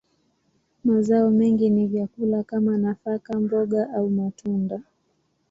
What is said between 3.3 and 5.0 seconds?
mboga, au matunda.